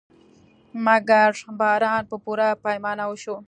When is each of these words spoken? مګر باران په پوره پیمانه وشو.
مګر 0.85 1.29
باران 1.59 2.01
په 2.09 2.15
پوره 2.23 2.47
پیمانه 2.63 3.05
وشو. 3.07 3.35